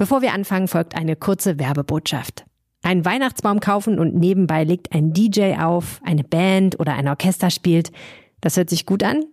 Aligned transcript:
Bevor 0.00 0.22
wir 0.22 0.32
anfangen, 0.32 0.66
folgt 0.66 0.96
eine 0.96 1.14
kurze 1.14 1.58
Werbebotschaft. 1.58 2.46
Einen 2.82 3.04
Weihnachtsbaum 3.04 3.60
kaufen 3.60 3.98
und 3.98 4.14
nebenbei 4.14 4.64
legt 4.64 4.94
ein 4.94 5.12
DJ 5.12 5.56
auf, 5.58 6.00
eine 6.02 6.24
Band 6.24 6.80
oder 6.80 6.94
ein 6.94 7.06
Orchester 7.06 7.50
spielt. 7.50 7.92
Das 8.40 8.56
hört 8.56 8.70
sich 8.70 8.86
gut 8.86 9.02
an? 9.02 9.26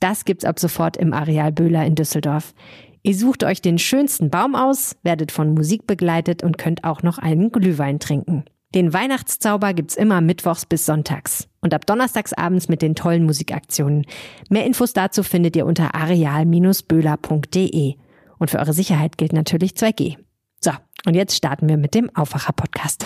Das 0.00 0.24
gibt's 0.24 0.46
ab 0.46 0.58
sofort 0.58 0.96
im 0.96 1.12
Areal 1.12 1.52
Böhler 1.52 1.84
in 1.84 1.96
Düsseldorf. 1.96 2.54
Ihr 3.02 3.14
sucht 3.14 3.44
euch 3.44 3.60
den 3.60 3.78
schönsten 3.78 4.30
Baum 4.30 4.54
aus, 4.54 4.96
werdet 5.02 5.32
von 5.32 5.52
Musik 5.52 5.86
begleitet 5.86 6.42
und 6.42 6.56
könnt 6.56 6.84
auch 6.84 7.02
noch 7.02 7.18
einen 7.18 7.52
Glühwein 7.52 8.00
trinken. 8.00 8.46
Den 8.74 8.94
Weihnachtszauber 8.94 9.74
gibt's 9.74 9.96
immer 9.96 10.22
mittwochs 10.22 10.64
bis 10.64 10.86
sonntags 10.86 11.46
und 11.60 11.74
ab 11.74 11.84
donnerstags 11.84 12.32
abends 12.32 12.70
mit 12.70 12.80
den 12.80 12.94
tollen 12.94 13.26
Musikaktionen. 13.26 14.06
Mehr 14.48 14.64
Infos 14.64 14.94
dazu 14.94 15.22
findet 15.22 15.56
ihr 15.56 15.66
unter 15.66 15.94
areal-böhler.de. 15.94 17.96
Und 18.38 18.50
für 18.50 18.58
eure 18.58 18.72
Sicherheit 18.72 19.18
gilt 19.18 19.32
natürlich 19.32 19.72
2G. 19.72 20.16
So, 20.60 20.72
und 21.06 21.14
jetzt 21.14 21.36
starten 21.36 21.68
wir 21.68 21.76
mit 21.76 21.94
dem 21.94 22.14
Aufwacher-Podcast 22.14 23.04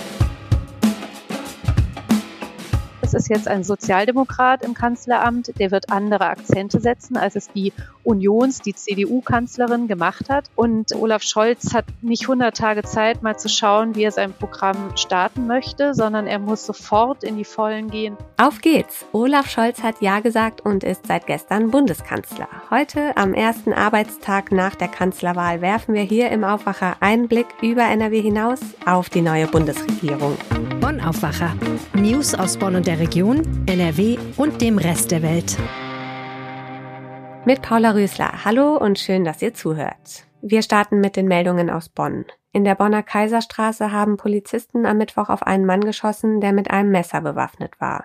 es 3.12 3.24
ist 3.24 3.28
jetzt 3.28 3.48
ein 3.48 3.64
Sozialdemokrat 3.64 4.64
im 4.64 4.72
Kanzleramt, 4.72 5.58
der 5.58 5.72
wird 5.72 5.90
andere 5.90 6.26
Akzente 6.26 6.80
setzen, 6.80 7.16
als 7.16 7.34
es 7.34 7.48
die 7.48 7.72
Unions-, 8.04 8.60
die 8.60 8.72
CDU-Kanzlerin 8.72 9.88
gemacht 9.88 10.28
hat. 10.28 10.44
Und 10.54 10.94
Olaf 10.94 11.22
Scholz 11.22 11.74
hat 11.74 11.86
nicht 12.02 12.22
100 12.22 12.56
Tage 12.56 12.82
Zeit, 12.82 13.22
mal 13.22 13.36
zu 13.36 13.48
schauen, 13.48 13.96
wie 13.96 14.04
er 14.04 14.12
sein 14.12 14.32
Programm 14.32 14.96
starten 14.96 15.48
möchte, 15.48 15.92
sondern 15.92 16.28
er 16.28 16.38
muss 16.38 16.64
sofort 16.64 17.24
in 17.24 17.36
die 17.36 17.44
Vollen 17.44 17.90
gehen. 17.90 18.16
Auf 18.36 18.60
geht's! 18.60 19.04
Olaf 19.12 19.50
Scholz 19.50 19.82
hat 19.82 19.96
Ja 20.00 20.20
gesagt 20.20 20.60
und 20.60 20.84
ist 20.84 21.08
seit 21.08 21.26
gestern 21.26 21.72
Bundeskanzler. 21.72 22.48
Heute, 22.70 23.16
am 23.16 23.34
ersten 23.34 23.72
Arbeitstag 23.72 24.52
nach 24.52 24.76
der 24.76 24.88
Kanzlerwahl, 24.88 25.60
werfen 25.60 25.94
wir 25.94 26.02
hier 26.02 26.30
im 26.30 26.44
Aufwacher 26.44 26.96
einen 27.00 27.26
Blick 27.26 27.46
über 27.60 27.82
NRW 27.82 28.20
hinaus 28.20 28.60
auf 28.86 29.10
die 29.10 29.20
neue 29.20 29.48
Bundesregierung. 29.48 30.36
Bonn 30.80 31.00
Aufwacher. 31.00 31.54
News 31.94 32.34
aus 32.34 32.56
Bonn 32.56 32.76
und 32.76 32.86
der 32.86 32.99
Region, 33.00 33.64
NRW 33.64 34.18
und 34.36 34.60
dem 34.60 34.76
Rest 34.76 35.10
der 35.10 35.22
Welt. 35.22 35.56
Mit 37.46 37.62
Paula 37.62 37.92
Rösler. 37.92 38.44
Hallo 38.44 38.76
und 38.76 38.98
schön, 38.98 39.24
dass 39.24 39.40
ihr 39.40 39.54
zuhört. 39.54 40.26
Wir 40.42 40.60
starten 40.60 41.00
mit 41.00 41.16
den 41.16 41.26
Meldungen 41.26 41.70
aus 41.70 41.88
Bonn. 41.88 42.26
In 42.52 42.62
der 42.64 42.74
Bonner 42.74 43.02
Kaiserstraße 43.02 43.90
haben 43.90 44.18
Polizisten 44.18 44.84
am 44.84 44.98
Mittwoch 44.98 45.30
auf 45.30 45.42
einen 45.44 45.64
Mann 45.64 45.80
geschossen, 45.80 46.42
der 46.42 46.52
mit 46.52 46.70
einem 46.70 46.90
Messer 46.90 47.22
bewaffnet 47.22 47.80
war. 47.80 48.04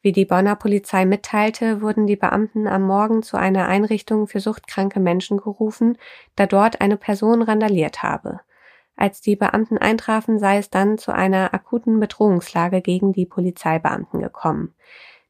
Wie 0.00 0.10
die 0.10 0.24
Bonner 0.24 0.56
Polizei 0.56 1.04
mitteilte, 1.04 1.80
wurden 1.80 2.08
die 2.08 2.16
Beamten 2.16 2.66
am 2.66 2.82
Morgen 2.82 3.22
zu 3.22 3.36
einer 3.36 3.68
Einrichtung 3.68 4.26
für 4.26 4.40
suchtkranke 4.40 4.98
Menschen 4.98 5.36
gerufen, 5.36 5.98
da 6.34 6.46
dort 6.46 6.80
eine 6.80 6.96
Person 6.96 7.42
randaliert 7.42 8.02
habe. 8.02 8.40
Als 8.96 9.20
die 9.20 9.36
Beamten 9.36 9.78
eintrafen, 9.78 10.38
sei 10.38 10.58
es 10.58 10.70
dann 10.70 10.98
zu 10.98 11.12
einer 11.12 11.54
akuten 11.54 11.98
Bedrohungslage 11.98 12.82
gegen 12.82 13.12
die 13.12 13.26
Polizeibeamten 13.26 14.20
gekommen. 14.20 14.74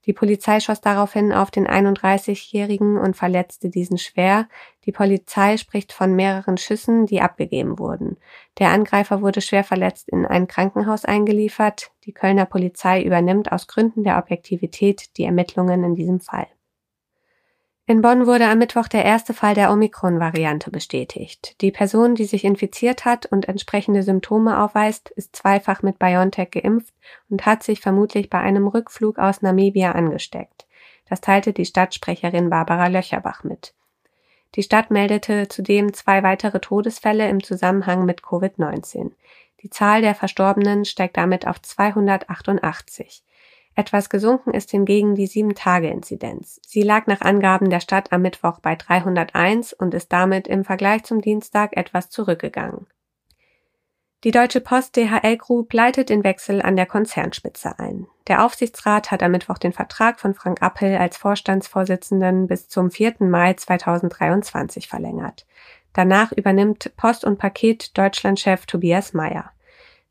Die 0.04 0.12
Polizei 0.12 0.58
schoss 0.58 0.80
daraufhin 0.80 1.32
auf 1.32 1.52
den 1.52 1.68
31-Jährigen 1.68 2.98
und 2.98 3.16
verletzte 3.16 3.70
diesen 3.70 3.98
schwer. 3.98 4.48
Die 4.84 4.90
Polizei 4.90 5.56
spricht 5.56 5.92
von 5.92 6.16
mehreren 6.16 6.56
Schüssen, 6.56 7.06
die 7.06 7.20
abgegeben 7.20 7.78
wurden. 7.78 8.16
Der 8.58 8.70
Angreifer 8.70 9.22
wurde 9.22 9.40
schwer 9.40 9.62
verletzt 9.62 10.08
in 10.08 10.26
ein 10.26 10.48
Krankenhaus 10.48 11.04
eingeliefert. 11.04 11.92
Die 12.04 12.12
Kölner 12.12 12.46
Polizei 12.46 13.02
übernimmt 13.02 13.52
aus 13.52 13.68
Gründen 13.68 14.02
der 14.02 14.18
Objektivität 14.18 15.16
die 15.16 15.24
Ermittlungen 15.24 15.84
in 15.84 15.94
diesem 15.94 16.18
Fall. 16.18 16.48
In 17.92 18.00
Bonn 18.00 18.26
wurde 18.26 18.46
am 18.46 18.56
Mittwoch 18.56 18.88
der 18.88 19.04
erste 19.04 19.34
Fall 19.34 19.52
der 19.52 19.70
Omikron-Variante 19.70 20.70
bestätigt. 20.70 21.60
Die 21.60 21.70
Person, 21.70 22.14
die 22.14 22.24
sich 22.24 22.42
infiziert 22.42 23.04
hat 23.04 23.26
und 23.26 23.50
entsprechende 23.50 24.02
Symptome 24.02 24.62
aufweist, 24.62 25.10
ist 25.10 25.36
zweifach 25.36 25.82
mit 25.82 25.98
BioNTech 25.98 26.52
geimpft 26.52 26.94
und 27.28 27.44
hat 27.44 27.62
sich 27.62 27.80
vermutlich 27.80 28.30
bei 28.30 28.38
einem 28.38 28.66
Rückflug 28.66 29.18
aus 29.18 29.42
Namibia 29.42 29.92
angesteckt. 29.92 30.66
Das 31.06 31.20
teilte 31.20 31.52
die 31.52 31.66
Stadtsprecherin 31.66 32.48
Barbara 32.48 32.86
Löcherbach 32.86 33.44
mit. 33.44 33.74
Die 34.54 34.62
Stadt 34.62 34.90
meldete 34.90 35.48
zudem 35.48 35.92
zwei 35.92 36.22
weitere 36.22 36.60
Todesfälle 36.60 37.28
im 37.28 37.42
Zusammenhang 37.42 38.06
mit 38.06 38.22
Covid-19. 38.22 39.10
Die 39.60 39.68
Zahl 39.68 40.00
der 40.00 40.14
Verstorbenen 40.14 40.86
steigt 40.86 41.18
damit 41.18 41.46
auf 41.46 41.60
288. 41.60 43.22
Etwas 43.74 44.10
gesunken 44.10 44.52
ist 44.52 44.70
hingegen 44.70 45.14
die 45.14 45.28
7-Tage-Inzidenz. 45.28 46.60
Sie 46.66 46.82
lag 46.82 47.06
nach 47.06 47.22
Angaben 47.22 47.70
der 47.70 47.80
Stadt 47.80 48.12
am 48.12 48.22
Mittwoch 48.22 48.60
bei 48.60 48.76
301 48.76 49.72
und 49.72 49.94
ist 49.94 50.12
damit 50.12 50.46
im 50.46 50.64
Vergleich 50.64 51.04
zum 51.04 51.22
Dienstag 51.22 51.76
etwas 51.76 52.10
zurückgegangen. 52.10 52.86
Die 54.24 54.30
Deutsche 54.30 54.60
Post 54.60 54.96
DHL 54.96 55.36
Group 55.36 55.72
leitet 55.72 56.08
den 56.08 56.22
Wechsel 56.22 56.62
an 56.62 56.76
der 56.76 56.86
Konzernspitze 56.86 57.78
ein. 57.80 58.06
Der 58.28 58.44
Aufsichtsrat 58.44 59.10
hat 59.10 59.20
am 59.20 59.32
Mittwoch 59.32 59.58
den 59.58 59.72
Vertrag 59.72 60.20
von 60.20 60.34
Frank 60.34 60.62
Appel 60.62 60.96
als 60.96 61.16
Vorstandsvorsitzenden 61.16 62.46
bis 62.46 62.68
zum 62.68 62.92
4. 62.92 63.14
Mai 63.20 63.54
2023 63.54 64.86
verlängert. 64.86 65.44
Danach 65.92 66.30
übernimmt 66.30 66.92
Post 66.96 67.24
und 67.24 67.38
Paket 67.38 67.98
Deutschlandchef 67.98 68.64
Tobias 68.66 69.12
Mayer. 69.12 69.50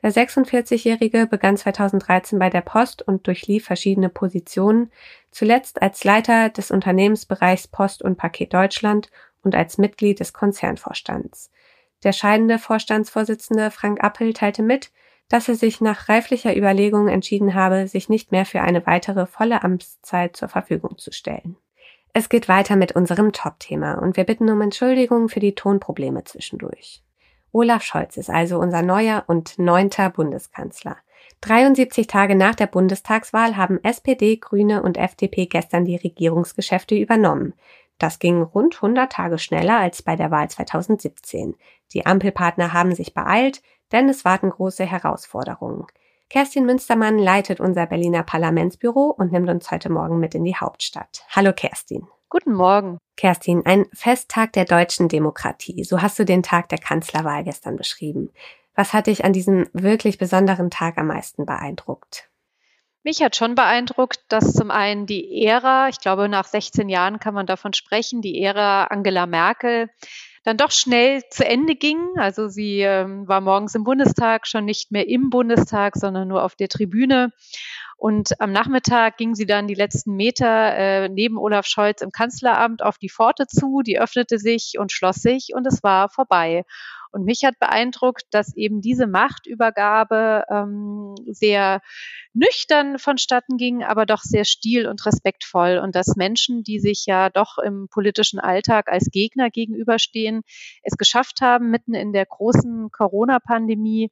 Der 0.04 0.12
46-Jährige 0.12 1.28
begann 1.28 1.58
2013 1.58 2.40
bei 2.40 2.50
der 2.50 2.62
Post 2.62 3.08
und 3.08 3.28
durchlief 3.28 3.66
verschiedene 3.66 4.10
Positionen, 4.10 4.92
zuletzt 5.30 5.82
als 5.82 6.04
Leiter 6.04 6.50
des 6.50 6.72
Unternehmensbereichs 6.72 7.68
Post 7.68 8.02
und 8.02 8.18
Paket 8.18 8.54
Deutschland 8.54 9.12
und 9.44 9.54
als 9.54 9.78
Mitglied 9.78 10.20
des 10.20 10.34
Konzernvorstands. 10.34 11.52
Der 12.04 12.14
scheidende 12.14 12.58
Vorstandsvorsitzende 12.58 13.70
Frank 13.70 14.04
Appel 14.04 14.34
teilte 14.34 14.64
mit, 14.64 14.92
dass 15.30 15.48
er 15.48 15.56
sich 15.56 15.82
nach 15.82 16.10
reiflicher 16.10 16.58
Überlegung 16.58 17.08
entschieden 17.08 17.54
habe, 17.54 17.88
sich 17.88 18.10
nicht 18.10 18.32
mehr 18.32 18.46
für 18.46 18.62
eine 18.62 18.86
weitere 18.88 19.28
volle 19.28 19.64
Amtszeit 19.64 20.36
zur 20.36 20.50
Verfügung 20.50 20.98
zu 20.98 21.12
stellen. 21.12 21.58
Es 22.12 22.28
geht 22.28 22.50
weiter 22.50 22.76
mit 22.76 22.94
unserem 22.94 23.32
Top-Thema 23.32 23.94
und 23.94 24.18
wir 24.18 24.26
bitten 24.26 24.50
um 24.50 24.62
Entschuldigung 24.62 25.30
für 25.30 25.40
die 25.40 25.56
Tonprobleme 25.56 26.24
zwischendurch. 26.26 27.04
Olaf 27.54 27.84
Scholz 27.84 28.18
ist 28.18 28.30
also 28.30 28.60
unser 28.60 28.82
neuer 28.82 29.24
und 29.28 29.60
neunter 29.60 30.10
Bundeskanzler. 30.10 30.98
73 31.42 32.08
Tage 32.08 32.36
nach 32.36 32.56
der 32.56 32.68
Bundestagswahl 32.68 33.58
haben 33.58 33.84
SPD, 33.84 34.38
Grüne 34.38 34.84
und 34.84 34.98
FDP 34.98 35.48
gestern 35.48 35.86
die 35.86 35.96
Regierungsgeschäfte 35.96 36.96
übernommen. 36.96 37.54
Das 37.98 38.20
ging 38.20 38.42
rund 38.42 38.76
100 38.76 39.12
Tage 39.12 39.38
schneller 39.38 39.78
als 39.80 40.02
bei 40.02 40.16
der 40.16 40.32
Wahl 40.32 40.50
2017. 40.50 41.56
Die 41.94 42.06
Ampelpartner 42.06 42.74
haben 42.74 42.96
sich 42.96 43.14
beeilt, 43.14 43.62
denn 43.92 44.08
es 44.08 44.24
warten 44.24 44.50
große 44.50 44.86
Herausforderungen. 44.86 45.86
Kerstin 46.30 46.66
Münstermann 46.66 47.20
leitet 47.20 47.60
unser 47.60 47.86
Berliner 47.86 48.24
Parlamentsbüro 48.24 49.14
und 49.18 49.32
nimmt 49.32 49.50
uns 49.50 49.70
heute 49.70 49.92
Morgen 49.92 50.20
mit 50.20 50.34
in 50.34 50.46
die 50.46 50.56
Hauptstadt. 50.56 51.26
Hallo 51.30 51.52
Kerstin. 51.54 52.08
Guten 52.32 52.54
Morgen. 52.54 52.98
Kerstin, 53.18 53.66
ein 53.66 53.88
Festtag 53.94 54.54
der 54.54 54.64
deutschen 54.64 55.10
Demokratie. 55.10 55.84
So 55.84 56.02
hast 56.02 56.18
du 56.18 56.24
den 56.24 56.44
Tag 56.44 56.70
der 56.70 56.78
Kanzlerwahl 56.78 57.44
gestern 57.44 57.76
beschrieben. 57.76 58.32
Was 58.74 58.94
hat 58.94 59.08
dich 59.08 59.26
an 59.26 59.34
diesem 59.34 59.68
wirklich 59.74 60.18
besonderen 60.18 60.70
Tag 60.70 60.98
am 60.98 61.08
meisten 61.08 61.46
beeindruckt? 61.46 62.30
Mich 63.04 63.22
hat 63.22 63.36
schon 63.36 63.56
beeindruckt, 63.56 64.22
dass 64.30 64.54
zum 64.54 64.72
einen 64.72 65.08
die 65.08 65.44
Ära, 65.46 65.90
ich 65.90 66.00
glaube 66.00 66.30
nach 66.30 66.46
16 66.46 66.88
Jahren 66.88 67.20
kann 67.20 67.34
man 67.34 67.48
davon 67.48 67.74
sprechen, 67.74 68.22
die 68.22 68.42
Ära 68.42 68.86
Angela 68.86 69.26
Merkel 69.26 69.90
dann 70.44 70.58
doch 70.58 70.72
schnell 70.72 71.22
zu 71.30 71.46
Ende 71.46 71.76
ging. 71.76 72.00
Also 72.16 72.48
sie 72.48 72.80
ähm, 72.80 73.28
war 73.28 73.42
morgens 73.42 73.76
im 73.76 73.84
Bundestag 73.84 74.48
schon 74.48 74.66
nicht 74.66 74.92
mehr 74.92 75.08
im 75.08 75.30
Bundestag, 75.30 75.96
sondern 75.98 76.28
nur 76.28 76.44
auf 76.44 76.56
der 76.56 76.70
Tribüne. 76.70 77.34
Und 78.02 78.42
am 78.42 78.52
Nachmittag 78.52 79.18
ging 79.18 79.36
sie 79.36 79.46
dann 79.46 79.68
die 79.68 79.76
letzten 79.76 80.16
Meter 80.16 80.76
äh, 80.76 81.08
neben 81.08 81.38
Olaf 81.38 81.68
Scholz 81.68 82.02
im 82.02 82.12
Kanzleramt 82.12 82.82
auf 82.82 82.98
die 82.98 83.12
Pforte 83.12 83.46
zu, 83.46 83.84
die 83.86 84.00
öffnete 84.00 84.40
sich 84.40 84.80
und 84.80 84.92
schloss 84.92 85.18
sich 85.18 85.52
und 85.54 85.68
es 85.68 85.84
war 85.84 86.10
vorbei. 86.10 86.66
Und 87.12 87.26
mich 87.26 87.44
hat 87.44 87.60
beeindruckt, 87.60 88.24
dass 88.32 88.56
eben 88.56 88.82
diese 88.82 89.06
Machtübergabe 89.06 90.46
ähm, 90.50 91.14
sehr 91.28 91.82
nüchtern 92.34 92.98
vonstatten 92.98 93.58
ging, 93.58 93.84
aber 93.84 94.08
doch 94.08 94.22
sehr 94.24 94.46
stil 94.46 94.88
und 94.88 95.06
respektvoll. 95.06 95.78
Und 95.78 95.96
dass 95.96 96.16
Menschen, 96.16 96.64
die 96.64 96.80
sich 96.80 97.06
ja 97.06 97.30
doch 97.30 97.60
im 97.60 97.88
politischen 97.88 98.40
Alltag 98.40 98.92
als 98.92 99.12
Gegner 99.12 99.52
gegenüberstehen, 99.52 100.42
es 100.82 100.98
geschafft 100.98 101.42
haben, 101.42 101.70
mitten 101.70 101.94
in 101.94 102.14
der 102.14 102.26
großen 102.26 102.90
Corona-Pandemie 102.92 104.10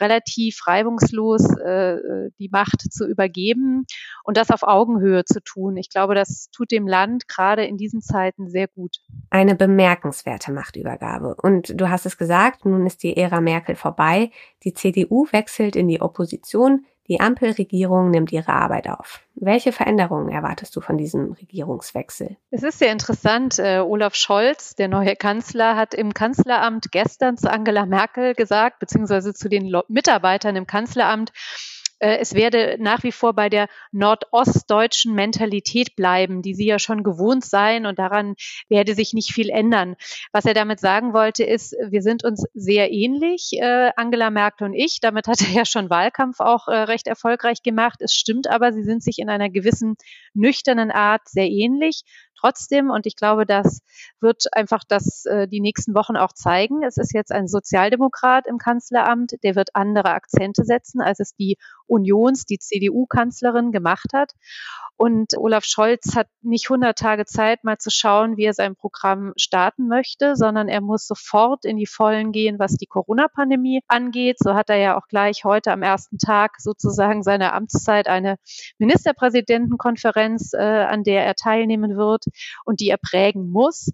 relativ 0.00 0.66
reibungslos 0.66 1.44
äh, 1.58 1.94
äh, 1.94 2.30
die 2.38 2.48
Macht 2.50 2.92
zu 2.92 3.06
übergeben 3.06 3.84
und 4.24 4.36
das 4.36 4.50
auf 4.50 4.62
Augenhöhe 4.62 5.24
zu 5.24 5.40
tun. 5.42 5.76
Ich 5.76 5.90
glaube, 5.90 6.14
das 6.14 6.48
tut 6.50 6.70
dem 6.70 6.86
Land 6.86 7.28
gerade 7.28 7.64
in 7.64 7.76
diesen 7.76 8.00
Zeiten 8.00 8.48
sehr 8.48 8.68
gut. 8.68 8.96
Eine 9.30 9.54
bemerkenswerte 9.54 10.52
Machtübergabe. 10.52 11.36
Und 11.42 11.80
du 11.80 11.88
hast 11.88 12.06
es 12.06 12.18
gesagt, 12.18 12.64
nun 12.64 12.86
ist 12.86 13.02
die 13.02 13.16
Ära 13.16 13.40
Merkel 13.40 13.76
vorbei. 13.76 14.30
Die 14.64 14.74
CDU 14.74 15.26
wechselt 15.30 15.76
in 15.76 15.88
die 15.88 16.00
Opposition. 16.00 16.84
Die 17.08 17.20
Ampelregierung 17.20 18.10
nimmt 18.10 18.30
ihre 18.32 18.52
Arbeit 18.52 18.88
auf. 18.88 19.20
Welche 19.34 19.72
Veränderungen 19.72 20.28
erwartest 20.28 20.76
du 20.76 20.80
von 20.80 20.96
diesem 20.96 21.32
Regierungswechsel? 21.32 22.36
Es 22.50 22.62
ist 22.62 22.78
sehr 22.78 22.92
interessant. 22.92 23.58
Äh, 23.58 23.78
Olaf 23.78 24.14
Scholz, 24.14 24.76
der 24.76 24.88
neue 24.88 25.16
Kanzler, 25.16 25.76
hat 25.76 25.94
im 25.94 26.14
Kanzleramt 26.14 26.92
gestern 26.92 27.36
zu 27.36 27.50
Angela 27.50 27.86
Merkel 27.86 28.34
gesagt, 28.34 28.78
beziehungsweise 28.78 29.34
zu 29.34 29.48
den 29.48 29.74
Mitarbeitern 29.88 30.54
im 30.54 30.66
Kanzleramt, 30.66 31.32
äh, 32.02 32.18
es 32.18 32.34
werde 32.34 32.76
nach 32.80 33.04
wie 33.04 33.12
vor 33.12 33.32
bei 33.32 33.48
der 33.48 33.68
nordostdeutschen 33.92 35.14
Mentalität 35.14 35.94
bleiben, 35.94 36.42
die 36.42 36.54
sie 36.54 36.66
ja 36.66 36.78
schon 36.78 37.04
gewohnt 37.04 37.44
seien 37.44 37.86
und 37.86 37.98
daran 37.98 38.34
werde 38.68 38.94
sich 38.94 39.12
nicht 39.12 39.32
viel 39.32 39.48
ändern. 39.50 39.94
Was 40.32 40.44
er 40.44 40.54
damit 40.54 40.80
sagen 40.80 41.12
wollte, 41.12 41.44
ist, 41.44 41.76
wir 41.88 42.02
sind 42.02 42.24
uns 42.24 42.44
sehr 42.54 42.92
ähnlich, 42.92 43.50
äh, 43.52 43.92
Angela 43.96 44.30
Merkel 44.30 44.66
und 44.66 44.74
ich. 44.74 44.98
Damit 45.00 45.28
hat 45.28 45.40
er 45.42 45.50
ja 45.50 45.64
schon 45.64 45.90
Wahlkampf 45.90 46.40
auch 46.40 46.66
äh, 46.66 46.74
recht 46.74 47.06
erfolgreich 47.06 47.62
gemacht. 47.62 48.00
Es 48.00 48.12
stimmt 48.14 48.48
aber, 48.48 48.72
sie 48.72 48.82
sind 48.82 49.02
sich 49.02 49.18
in 49.18 49.30
einer 49.30 49.48
gewissen 49.48 49.94
nüchternen 50.34 50.90
Art 50.90 51.28
sehr 51.28 51.48
ähnlich 51.48 52.02
trotzdem, 52.42 52.90
und 52.90 53.06
ich 53.06 53.16
glaube, 53.16 53.46
das 53.46 53.82
wird 54.20 54.52
einfach 54.52 54.82
das 54.86 55.24
äh, 55.26 55.46
die 55.46 55.60
nächsten 55.60 55.94
Wochen 55.94 56.16
auch 56.16 56.32
zeigen. 56.32 56.82
Es 56.82 56.96
ist 56.96 57.14
jetzt 57.14 57.32
ein 57.32 57.46
Sozialdemokrat 57.46 58.46
im 58.46 58.58
Kanzleramt, 58.58 59.32
der 59.42 59.54
wird 59.54 59.74
andere 59.74 60.10
Akzente 60.10 60.64
setzen, 60.64 61.00
als 61.00 61.20
es 61.20 61.34
die 61.36 61.56
Unions, 61.92 62.44
die 62.44 62.58
CDU-Kanzlerin 62.58 63.70
gemacht 63.70 64.12
hat. 64.14 64.32
Und 64.96 65.36
Olaf 65.36 65.64
Scholz 65.64 66.14
hat 66.14 66.28
nicht 66.42 66.66
100 66.66 66.96
Tage 66.96 67.24
Zeit, 67.24 67.64
mal 67.64 67.76
zu 67.78 67.90
schauen, 67.90 68.36
wie 68.36 68.44
er 68.44 68.54
sein 68.54 68.76
Programm 68.76 69.32
starten 69.36 69.88
möchte, 69.88 70.36
sondern 70.36 70.68
er 70.68 70.80
muss 70.80 71.06
sofort 71.06 71.64
in 71.64 71.76
die 71.76 71.86
Vollen 71.86 72.30
gehen, 72.30 72.58
was 72.58 72.76
die 72.76 72.86
Corona-Pandemie 72.86 73.80
angeht. 73.88 74.36
So 74.38 74.54
hat 74.54 74.70
er 74.70 74.76
ja 74.76 74.96
auch 74.96 75.08
gleich 75.08 75.44
heute 75.44 75.72
am 75.72 75.82
ersten 75.82 76.18
Tag 76.18 76.60
sozusagen 76.60 77.22
seiner 77.22 77.52
Amtszeit 77.52 78.06
eine 78.06 78.36
Ministerpräsidentenkonferenz, 78.78 80.52
äh, 80.52 80.58
an 80.58 81.02
der 81.02 81.26
er 81.26 81.34
teilnehmen 81.34 81.96
wird 81.96 82.26
und 82.64 82.80
die 82.80 82.88
er 82.88 82.98
prägen 82.98 83.50
muss. 83.50 83.90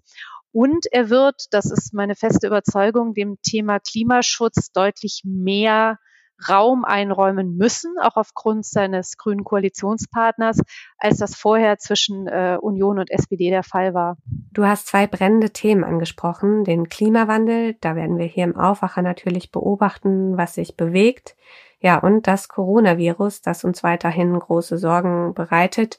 Und 0.51 0.85
er 0.91 1.09
wird, 1.09 1.45
das 1.51 1.71
ist 1.71 1.93
meine 1.93 2.15
feste 2.15 2.47
Überzeugung, 2.47 3.13
dem 3.13 3.37
Thema 3.41 3.79
Klimaschutz 3.79 4.71
deutlich 4.71 5.21
mehr 5.23 5.97
Raum 6.47 6.85
einräumen 6.85 7.57
müssen, 7.57 7.97
auch 7.99 8.15
aufgrund 8.15 8.65
seines 8.65 9.17
grünen 9.17 9.43
Koalitionspartners, 9.43 10.61
als 10.97 11.17
das 11.17 11.35
vorher 11.35 11.77
zwischen 11.77 12.27
äh, 12.27 12.57
Union 12.61 12.99
und 12.99 13.11
SPD 13.11 13.49
der 13.49 13.63
Fall 13.63 13.93
war. 13.93 14.17
Du 14.51 14.65
hast 14.65 14.87
zwei 14.87 15.07
brennende 15.07 15.51
Themen 15.51 15.83
angesprochen, 15.83 16.63
den 16.63 16.89
Klimawandel, 16.89 17.75
da 17.81 17.95
werden 17.95 18.17
wir 18.17 18.25
hier 18.25 18.45
im 18.45 18.57
Aufwacher 18.57 19.01
natürlich 19.01 19.51
beobachten, 19.51 20.37
was 20.37 20.55
sich 20.55 20.77
bewegt, 20.77 21.35
ja, 21.81 21.97
und 21.97 22.27
das 22.27 22.49
Coronavirus, 22.49 23.41
das 23.41 23.63
uns 23.63 23.83
weiterhin 23.83 24.37
große 24.37 24.77
Sorgen 24.77 25.33
bereitet. 25.33 25.97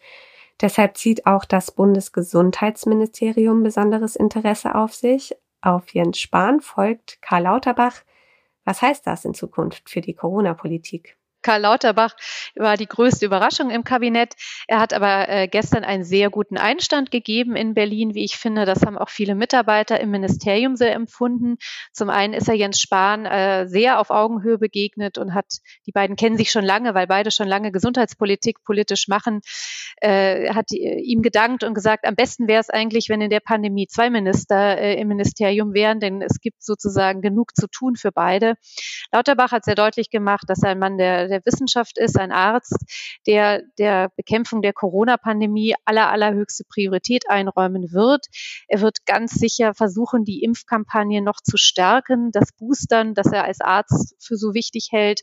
Deshalb 0.61 0.99
zieht 0.99 1.27
auch 1.27 1.47
das 1.47 1.71
Bundesgesundheitsministerium 1.71 3.63
besonderes 3.63 4.15
Interesse 4.15 4.75
auf 4.75 4.95
sich. 4.95 5.35
Auf 5.63 5.95
Jens 5.95 6.19
Spahn 6.19 6.61
folgt 6.61 7.23
Karl 7.23 7.45
Lauterbach, 7.45 8.03
was 8.65 8.83
heißt 8.83 9.07
das 9.07 9.25
in 9.25 9.35
Zukunft 9.35 9.91
für 9.91 10.01
die 10.01 10.15
Corona-Politik? 10.15 11.20
Karl 11.43 11.63
Lauterbach 11.63 12.15
war 12.55 12.77
die 12.77 12.87
größte 12.87 13.27
Überraschung 13.27 13.71
im 13.71 13.85
Kabinett. 13.85 14.35
Er 14.69 14.81
hat 14.81 14.93
aber 14.93 15.29
äh, 15.29 15.49
gestern 15.49 15.85
einen 15.85 16.05
sehr 16.05 16.31
guten 16.31 16.57
Einstand 16.57 17.11
gegeben 17.11 17.57
in 17.57 17.75
Berlin, 17.75 18.15
wie 18.15 18.25
ich 18.25 18.37
finde. 18.37 18.65
Das 18.65 18.83
haben 18.83 18.99
auch 18.99 19.09
viele 19.09 19.35
Mitarbeiter 19.35 20.01
im 20.01 20.11
Ministerium 20.11 20.77
sehr 20.77 20.95
empfunden. 20.95 21.57
Zum 21.93 22.11
einen 22.11 22.35
ist 22.35 22.49
er 22.49 22.55
Jens 22.55 22.81
Spahn 22.81 23.25
äh, 23.27 23.67
sehr 23.69 24.01
auf 24.01 24.11
Augenhöhe 24.11 24.59
begegnet 24.59 25.19
und 25.19 25.35
hat, 25.35 25.47
die 25.87 25.93
beiden 25.93 26.17
kennen 26.17 26.37
sich 26.37 26.51
schon 26.51 26.65
lange, 26.65 26.95
weil 26.95 27.07
beide 27.07 27.31
schon 27.31 27.49
lange 27.49 27.73
Gesundheitspolitik 27.73 28.63
politisch 28.65 29.09
machen, 29.09 29.41
äh, 30.01 30.53
hat 30.53 30.71
ihm 30.73 31.23
gedankt 31.23 31.65
und 31.65 31.75
gesagt, 31.75 32.07
am 32.07 32.15
besten 32.15 32.49
wäre 32.49 32.61
es 32.61 32.71
eigentlich, 32.71 33.09
wenn 33.09 33.21
in 33.21 33.31
der 33.31 33.41
Pandemie 33.41 33.87
zwei 33.87 34.11
Minister 34.11 34.79
äh, 34.79 35.01
im 35.01 35.09
Ministerium 35.09 35.75
wären, 35.75 36.01
denn 36.01 36.23
es 36.23 36.41
gibt 36.41 36.63
sozusagen 36.63 37.23
genug 37.23 37.57
zu 37.57 37.67
tun 37.67 37.97
für 37.97 38.13
beide. 38.13 38.55
Lauterbach 39.13 39.53
hat 39.53 39.65
sehr 39.65 39.75
deutlich 39.75 40.11
gemacht, 40.11 40.45
dass 40.49 40.63
er 40.63 40.71
ein 40.71 40.79
Mann 40.79 40.99
der 40.99 41.30
der 41.31 41.45
Wissenschaft 41.45 41.99
ist, 41.99 42.19
ein 42.19 42.33
Arzt, 42.33 42.77
der 43.27 43.63
der 43.79 44.11
Bekämpfung 44.17 44.63
der 44.63 44.73
Corona-Pandemie 44.73 45.75
aller, 45.85 46.11
allerhöchste 46.11 46.65
Priorität 46.65 47.25
einräumen 47.29 47.93
wird. 47.93 48.27
Er 48.69 48.81
wird 48.81 49.07
ganz 49.07 49.33
sicher 49.33 49.75
versuchen, 49.75 50.25
die 50.25 50.43
Impfkampagne 50.43 51.23
noch 51.23 51.41
zu 51.43 51.57
stärken, 51.57 52.31
das 52.33 52.53
Boostern, 52.59 53.15
das 53.15 53.33
er 53.33 53.45
als 53.45 53.61
Arzt 53.61 54.17
für 54.21 54.37
so 54.37 54.55
wichtig 54.55 54.89
hält, 54.91 55.23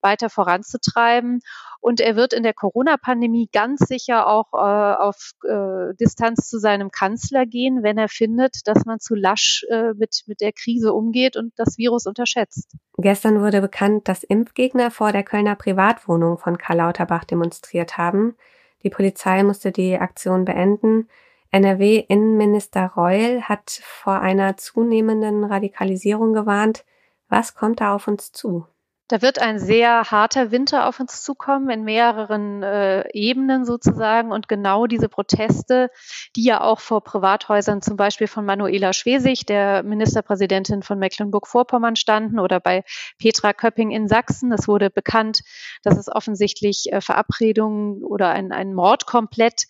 weiter 0.00 0.30
voranzutreiben. 0.30 1.40
Und 1.80 2.00
er 2.00 2.16
wird 2.16 2.32
in 2.32 2.42
der 2.42 2.54
Corona-Pandemie 2.54 3.48
ganz 3.52 3.80
sicher 3.86 4.26
auch 4.26 4.52
äh, 4.54 4.56
auf 4.56 5.32
äh, 5.44 5.94
Distanz 6.00 6.48
zu 6.48 6.58
seinem 6.58 6.90
Kanzler 6.90 7.46
gehen, 7.46 7.84
wenn 7.84 7.96
er 7.96 8.08
findet, 8.08 8.56
dass 8.64 8.84
man 8.84 8.98
zu 8.98 9.14
lasch 9.14 9.64
äh, 9.70 9.92
mit, 9.94 10.22
mit 10.26 10.40
der 10.40 10.52
Krise 10.52 10.92
umgeht 10.92 11.36
und 11.36 11.52
das 11.56 11.78
Virus 11.78 12.06
unterschätzt. 12.06 12.72
Gestern 12.98 13.40
wurde 13.40 13.60
bekannt, 13.60 14.08
dass 14.08 14.24
Impfgegner 14.24 14.90
vor 14.90 15.12
der 15.12 15.22
Kölner 15.22 15.45
Privatwohnung 15.54 16.38
von 16.38 16.58
Karl 16.58 16.78
Lauterbach 16.78 17.24
demonstriert 17.24 17.96
haben. 17.96 18.34
Die 18.82 18.90
Polizei 18.90 19.42
musste 19.42 19.72
die 19.72 19.98
Aktion 19.98 20.44
beenden. 20.44 21.08
NRW-Innenminister 21.50 22.92
Reul 22.96 23.42
hat 23.42 23.70
vor 23.70 24.20
einer 24.20 24.56
zunehmenden 24.56 25.44
Radikalisierung 25.44 26.32
gewarnt. 26.32 26.84
Was 27.28 27.54
kommt 27.54 27.80
da 27.80 27.94
auf 27.94 28.08
uns 28.08 28.32
zu? 28.32 28.66
Da 29.08 29.22
wird 29.22 29.38
ein 29.40 29.60
sehr 29.60 30.10
harter 30.10 30.50
Winter 30.50 30.88
auf 30.88 30.98
uns 30.98 31.22
zukommen 31.22 31.70
in 31.70 31.84
mehreren 31.84 32.62
äh, 32.64 33.08
Ebenen 33.12 33.64
sozusagen. 33.64 34.32
Und 34.32 34.48
genau 34.48 34.86
diese 34.86 35.08
Proteste, 35.08 35.90
die 36.34 36.42
ja 36.42 36.60
auch 36.60 36.80
vor 36.80 37.04
Privathäusern 37.04 37.82
zum 37.82 37.96
Beispiel 37.96 38.26
von 38.26 38.44
Manuela 38.44 38.92
Schwesig, 38.92 39.46
der 39.46 39.84
Ministerpräsidentin 39.84 40.82
von 40.82 40.98
Mecklenburg-Vorpommern 40.98 41.94
standen, 41.94 42.40
oder 42.40 42.58
bei 42.58 42.82
Petra 43.18 43.52
Köpping 43.52 43.92
in 43.92 44.08
Sachsen. 44.08 44.50
Es 44.52 44.66
wurde 44.66 44.90
bekannt, 44.90 45.42
dass 45.84 45.96
es 45.96 46.08
offensichtlich 46.08 46.92
äh, 46.92 47.00
Verabredungen 47.00 48.02
oder 48.02 48.30
ein, 48.30 48.50
ein 48.50 48.74
Mordkomplett 48.74 49.66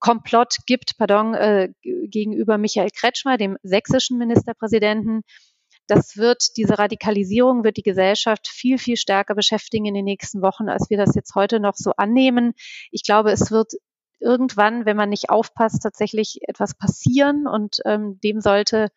Komplott 0.00 0.58
gibt, 0.66 0.98
pardon, 0.98 1.34
äh, 1.34 1.70
gegenüber 1.82 2.58
Michael 2.58 2.90
Kretschmer, 2.90 3.38
dem 3.38 3.56
sächsischen 3.62 4.18
Ministerpräsidenten 4.18 5.22
das 5.86 6.16
wird, 6.16 6.56
diese 6.56 6.78
Radikalisierung 6.78 7.64
wird 7.64 7.76
die 7.76 7.82
Gesellschaft 7.82 8.48
viel, 8.48 8.78
viel 8.78 8.96
stärker 8.96 9.34
beschäftigen 9.34 9.86
in 9.86 9.94
den 9.94 10.04
nächsten 10.04 10.42
Wochen, 10.42 10.68
als 10.68 10.90
wir 10.90 10.96
das 10.96 11.14
jetzt 11.14 11.34
heute 11.34 11.60
noch 11.60 11.74
so 11.74 11.92
annehmen. 11.96 12.54
Ich 12.90 13.04
glaube, 13.04 13.30
es 13.30 13.50
wird 13.50 13.72
irgendwann, 14.20 14.86
wenn 14.86 14.96
man 14.96 15.10
nicht 15.10 15.30
aufpasst, 15.30 15.82
tatsächlich 15.82 16.40
etwas 16.42 16.74
passieren 16.74 17.46
und 17.46 17.78
ähm, 17.84 18.18
dem 18.22 18.40
sollte 18.40 18.88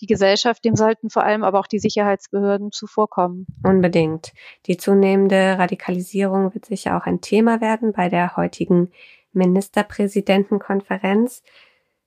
die 0.00 0.06
Gesellschaft, 0.06 0.64
dem 0.64 0.74
sollten 0.74 1.10
vor 1.10 1.22
allem 1.22 1.44
aber 1.44 1.60
auch 1.60 1.68
die 1.68 1.78
Sicherheitsbehörden 1.78 2.72
zuvorkommen. 2.72 3.46
Unbedingt. 3.62 4.32
Die 4.66 4.76
zunehmende 4.76 5.58
Radikalisierung 5.58 6.52
wird 6.54 6.66
sicher 6.66 6.96
auch 6.96 7.06
ein 7.06 7.20
Thema 7.20 7.60
werden 7.60 7.92
bei 7.92 8.08
der 8.08 8.36
heutigen 8.36 8.90
Ministerpräsidentenkonferenz. 9.32 11.44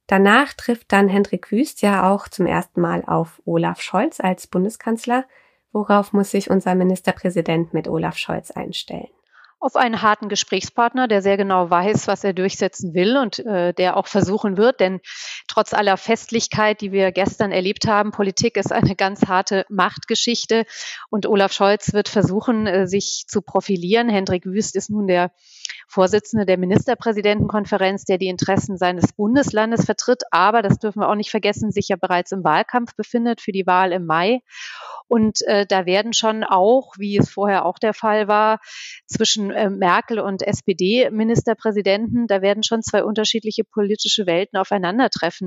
Danach 0.08 0.54
trifft 0.54 0.92
dann 0.92 1.08
Hendrik 1.08 1.52
Wüst 1.52 1.82
ja 1.82 2.12
auch 2.12 2.28
zum 2.28 2.46
ersten 2.46 2.82
Mal 2.82 3.04
auf 3.06 3.42
Olaf 3.46 3.82
Scholz 3.82 4.20
als 4.20 4.48
Bundeskanzler. 4.48 5.26
Worauf 5.72 6.14
muss 6.14 6.32
sich 6.32 6.50
unser 6.50 6.76
Ministerpräsident 6.76 7.74
mit 7.74 7.88
Olaf 7.88 8.18
Scholz 8.18 8.52
einstellen? 8.52 9.10
auf 9.66 9.76
einen 9.76 10.04
harten 10.04 10.30
Gesprächspartner, 10.30 11.08
der 11.08 11.24
sehr 11.24 11.38
genau 11.38 11.72
weiß, 11.72 12.08
was 12.08 12.24
er 12.24 12.34
durchsetzen 12.34 12.94
will 12.94 13.18
und 13.18 13.40
äh, 13.40 13.74
der 13.74 13.98
auch 13.98 14.06
versuchen 14.06 14.58
wird. 14.58 14.80
Denn 14.80 15.02
trotz 15.56 15.74
aller 15.74 15.96
Festlichkeit, 15.96 16.82
die 16.82 16.92
wir 16.92 17.14
gestern 17.14 17.54
erlebt 17.54 17.88
haben, 17.88 18.12
Politik 18.12 18.58
ist 18.58 18.74
eine 18.74 18.94
ganz 18.94 19.26
harte 19.28 19.66
Machtgeschichte 19.70 20.66
und 21.10 21.26
Olaf 21.26 21.54
Scholz 21.54 21.94
wird 21.94 22.10
versuchen, 22.10 22.68
äh, 22.68 22.88
sich 22.88 23.24
zu 23.28 23.42
profilieren. 23.42 24.10
Hendrik 24.10 24.46
Wüst 24.46 24.76
ist 24.76 24.90
nun 24.90 25.08
der 25.08 25.32
Vorsitzende 25.88 26.46
der 26.46 26.58
Ministerpräsidentenkonferenz, 26.58 28.04
der 28.04 28.18
die 28.18 28.28
Interessen 28.28 28.78
seines 28.78 29.14
Bundeslandes 29.14 29.86
vertritt, 29.86 30.24
aber 30.30 30.62
das 30.62 30.78
dürfen 30.78 31.00
wir 31.00 31.10
auch 31.10 31.16
nicht 31.16 31.32
vergessen, 31.32 31.72
sich 31.72 31.88
ja 31.88 31.96
bereits 31.96 32.34
im 32.34 32.44
Wahlkampf 32.44 32.94
befindet 32.96 33.40
für 33.40 33.54
die 33.54 33.66
Wahl 33.66 33.94
im 33.94 34.06
Mai. 34.06 34.42
Und 35.08 35.42
äh, 35.44 35.66
da 35.68 35.86
werden 35.86 36.14
schon 36.14 36.44
auch, 36.44 36.94
wie 36.98 37.18
es 37.18 37.30
vorher 37.30 37.66
auch 37.66 37.78
der 37.78 37.94
Fall 37.94 38.28
war, 38.28 38.60
zwischen 39.06 39.52
äh, 39.52 39.70
Merkel 39.70 40.20
und 40.20 40.42
SPD-Ministerpräsidenten, 40.42 42.28
da 42.28 42.42
werden 42.42 42.64
schon 42.64 42.82
zwei 42.82 43.04
unterschiedliche 43.04 43.64
politische 43.64 44.26
Welten 44.26 44.58
aufeinandertreffen. 44.58 45.45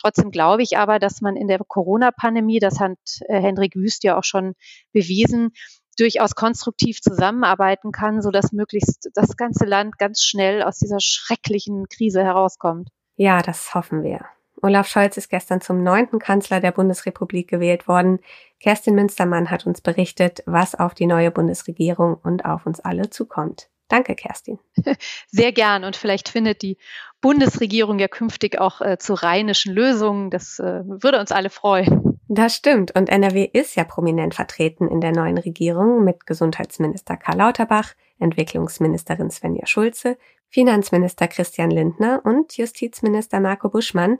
Trotzdem 0.00 0.30
glaube 0.30 0.62
ich 0.62 0.78
aber, 0.78 0.98
dass 0.98 1.20
man 1.20 1.36
in 1.36 1.48
der 1.48 1.58
Corona-Pandemie, 1.66 2.58
das 2.58 2.80
hat 2.80 2.98
äh, 3.28 3.40
Hendrik 3.40 3.74
Wüst 3.74 4.04
ja 4.04 4.18
auch 4.18 4.24
schon 4.24 4.54
bewiesen, 4.92 5.50
durchaus 5.98 6.34
konstruktiv 6.34 7.00
zusammenarbeiten 7.00 7.92
kann, 7.92 8.22
so 8.22 8.30
dass 8.30 8.52
möglichst 8.52 9.10
das 9.14 9.36
ganze 9.36 9.64
Land 9.64 9.98
ganz 9.98 10.22
schnell 10.22 10.62
aus 10.62 10.78
dieser 10.78 11.00
schrecklichen 11.00 11.88
Krise 11.88 12.22
herauskommt. 12.22 12.88
Ja, 13.16 13.42
das 13.42 13.74
hoffen 13.74 14.02
wir. 14.02 14.24
Olaf 14.62 14.88
Scholz 14.88 15.16
ist 15.16 15.28
gestern 15.28 15.60
zum 15.60 15.82
neunten 15.82 16.18
Kanzler 16.18 16.60
der 16.60 16.72
Bundesrepublik 16.72 17.48
gewählt 17.48 17.86
worden. 17.86 18.18
Kerstin 18.60 18.94
Münstermann 18.94 19.50
hat 19.50 19.66
uns 19.66 19.80
berichtet, 19.80 20.42
was 20.46 20.74
auf 20.74 20.94
die 20.94 21.06
neue 21.06 21.30
Bundesregierung 21.30 22.16
und 22.22 22.44
auf 22.44 22.66
uns 22.66 22.80
alle 22.80 23.10
zukommt. 23.10 23.68
Danke, 23.88 24.14
Kerstin. 24.14 24.58
Sehr 25.28 25.52
gern. 25.52 25.84
Und 25.84 25.96
vielleicht 25.96 26.28
findet 26.28 26.62
die 26.62 26.76
Bundesregierung 27.20 27.98
ja 27.98 28.08
künftig 28.08 28.60
auch 28.60 28.80
äh, 28.80 28.98
zu 28.98 29.14
rheinischen 29.14 29.74
Lösungen. 29.74 30.30
Das 30.30 30.58
äh, 30.58 30.82
würde 30.84 31.18
uns 31.18 31.32
alle 31.32 31.50
freuen. 31.50 32.20
Das 32.28 32.54
stimmt. 32.54 32.94
Und 32.94 33.08
NRW 33.08 33.48
ist 33.50 33.74
ja 33.74 33.84
prominent 33.84 34.34
vertreten 34.34 34.86
in 34.88 35.00
der 35.00 35.12
neuen 35.12 35.38
Regierung 35.38 36.04
mit 36.04 36.26
Gesundheitsminister 36.26 37.16
Karl 37.16 37.38
Lauterbach, 37.38 37.94
Entwicklungsministerin 38.18 39.30
Svenja 39.30 39.66
Schulze, 39.66 40.18
Finanzminister 40.50 41.26
Christian 41.28 41.70
Lindner 41.70 42.20
und 42.24 42.56
Justizminister 42.56 43.40
Marco 43.40 43.70
Buschmann. 43.70 44.18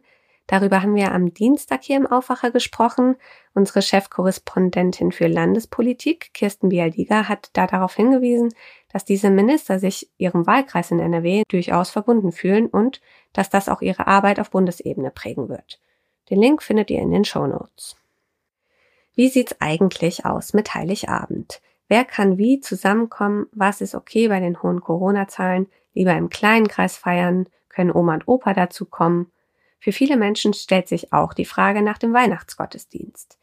Darüber 0.49 0.83
haben 0.83 0.95
wir 0.95 1.13
am 1.13 1.35
Dienstag 1.35 1.85
hier 1.85 1.99
im 1.99 2.07
Aufwacher 2.07 2.51
gesprochen. 2.51 3.17
Unsere 3.53 3.83
Chefkorrespondentin 3.83 5.13
für 5.13 5.27
Landespolitik, 5.27 6.33
Kirsten 6.33 6.71
Bialdiger, 6.71 7.29
hat 7.29 7.51
da 7.53 7.67
darauf 7.67 7.95
hingewiesen, 7.95 8.55
dass 8.91 9.05
diese 9.05 9.29
Minister 9.29 9.79
sich 9.79 10.11
ihrem 10.17 10.47
Wahlkreis 10.47 10.91
in 10.91 11.01
NRW 11.01 11.43
durchaus 11.49 11.91
verbunden 11.91 12.33
fühlen 12.33 12.67
und 12.67 13.03
dass 13.35 13.51
das 13.51 13.69
auch 13.69 13.83
ihre 13.83 14.07
Arbeit 14.07 14.41
auf 14.41 14.51
Bundesebene 14.51 15.11
prägen 15.11 15.51
wird. 15.51 15.81
Den 16.31 16.41
Link 16.41 16.63
findet 16.63 16.91
ihr 16.91 17.01
in 17.01 17.11
den 17.11 17.27
Show 17.27 17.47
Notes. 17.47 17.97
Wie 19.15 19.29
sieht's 19.29 19.55
eigentlich 19.61 20.25
aus 20.25 20.55
mit 20.55 20.75
Heiligabend? 20.75 21.61
Wer 21.89 22.07
kann 22.07 22.39
wie 22.39 22.61
zusammenkommen? 22.61 23.49
Was 23.53 23.83
ist 23.83 23.95
okay 23.95 24.29
bei 24.29 24.41
den 24.41 24.63
hohen 24.63 24.81
Corona-Zahlen? 24.81 25.67
Lieber 25.93 26.15
im 26.15 26.31
kleinen 26.31 26.69
Kreis 26.69 26.97
feiern? 26.97 27.51
Können 27.69 27.93
Oma 27.93 28.15
und 28.15 28.29
Opa 28.29 28.55
dazu 28.55 28.87
kommen? 28.87 29.31
Für 29.79 29.93
viele 29.93 30.17
Menschen 30.17 30.55
stellt 30.55 30.89
sich 30.89 31.13
auch 31.13 31.33
die 31.35 31.45
Frage 31.45 31.83
nach 31.83 31.99
dem 31.99 32.13
Weihnachtsgottesdienst. 32.13 33.39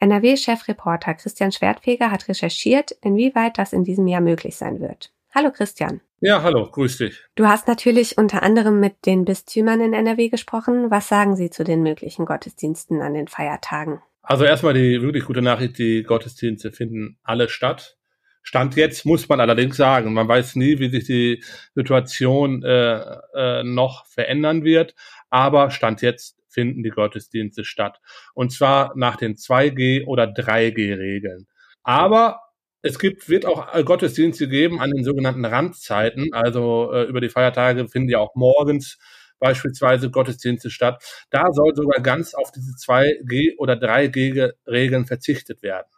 NRW-Chefreporter 0.00 1.14
Christian 1.14 1.52
Schwertfeger 1.52 2.10
hat 2.10 2.28
recherchiert, 2.28 2.90
inwieweit 3.02 3.56
das 3.58 3.72
in 3.72 3.84
diesem 3.84 4.06
Jahr 4.06 4.20
möglich 4.20 4.56
sein 4.56 4.80
wird. 4.80 5.12
Hallo 5.34 5.50
Christian. 5.50 6.00
Ja, 6.20 6.42
hallo, 6.42 6.68
grüß 6.70 6.98
dich. 6.98 7.22
Du 7.34 7.46
hast 7.46 7.68
natürlich 7.68 8.18
unter 8.18 8.42
anderem 8.42 8.80
mit 8.80 9.06
den 9.06 9.24
Bistümern 9.24 9.80
in 9.80 9.92
NRW 9.92 10.28
gesprochen. 10.28 10.90
Was 10.90 11.08
sagen 11.08 11.36
sie 11.36 11.50
zu 11.50 11.62
den 11.62 11.82
möglichen 11.82 12.24
Gottesdiensten 12.24 13.02
an 13.02 13.14
den 13.14 13.28
Feiertagen? 13.28 14.00
Also 14.22 14.44
erstmal 14.44 14.74
die 14.74 15.02
wirklich 15.02 15.24
gute 15.24 15.42
Nachricht, 15.42 15.78
die 15.78 16.02
Gottesdienste 16.02 16.72
finden 16.72 17.18
alle 17.22 17.48
statt. 17.48 17.96
Stand 18.42 18.76
jetzt 18.76 19.04
muss 19.04 19.28
man 19.28 19.40
allerdings 19.40 19.76
sagen, 19.76 20.14
man 20.14 20.28
weiß 20.28 20.56
nie, 20.56 20.78
wie 20.78 20.88
sich 20.88 21.04
die 21.04 21.42
Situation 21.74 22.62
äh, 22.62 23.00
äh, 23.34 23.62
noch 23.64 24.06
verändern 24.06 24.64
wird, 24.64 24.94
aber 25.36 25.70
Stand 25.70 26.00
jetzt 26.00 26.38
finden 26.48 26.82
die 26.82 26.88
Gottesdienste 26.88 27.62
statt. 27.62 28.00
Und 28.32 28.52
zwar 28.52 28.94
nach 28.96 29.16
den 29.16 29.34
2G 29.36 30.06
oder 30.06 30.24
3G-Regeln. 30.24 31.46
Aber 31.82 32.40
es 32.80 32.98
gibt, 32.98 33.28
wird 33.28 33.44
auch 33.44 33.74
äh, 33.74 33.84
Gottesdienste 33.84 34.48
geben 34.48 34.80
an 34.80 34.92
den 34.92 35.04
sogenannten 35.04 35.44
Randzeiten. 35.44 36.32
Also 36.32 36.90
äh, 36.90 37.02
über 37.02 37.20
die 37.20 37.28
Feiertage 37.28 37.86
finden 37.86 38.08
ja 38.08 38.18
auch 38.18 38.34
morgens 38.34 38.96
beispielsweise 39.38 40.10
Gottesdienste 40.10 40.70
statt. 40.70 41.04
Da 41.28 41.52
soll 41.52 41.76
sogar 41.76 42.00
ganz 42.00 42.32
auf 42.32 42.50
diese 42.50 42.72
2G 42.72 43.58
oder 43.58 43.74
3G-Regeln 43.74 45.04
verzichtet 45.04 45.62
werden. 45.62 45.88